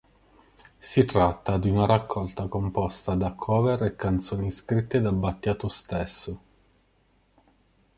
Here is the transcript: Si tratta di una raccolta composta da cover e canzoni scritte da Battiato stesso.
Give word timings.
Si 0.79 1.05
tratta 1.05 1.59
di 1.59 1.69
una 1.69 1.85
raccolta 1.85 2.47
composta 2.47 3.13
da 3.13 3.33
cover 3.33 3.83
e 3.83 3.95
canzoni 3.95 4.49
scritte 4.49 4.99
da 4.99 5.11
Battiato 5.11 5.67
stesso. 5.67 6.41